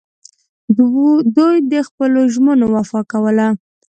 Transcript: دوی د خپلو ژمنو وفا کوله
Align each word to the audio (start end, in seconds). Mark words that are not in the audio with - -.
دوی 1.35 1.55
د 1.71 1.73
خپلو 1.87 2.21
ژمنو 2.33 2.65
وفا 2.75 3.01
کوله 3.11 3.47